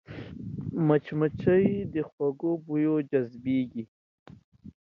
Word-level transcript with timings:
مچمچۍ 0.87 1.65
د 1.93 1.95
خوږو 2.09 2.51
بویو 2.65 2.95
جذبېږي 3.09 3.83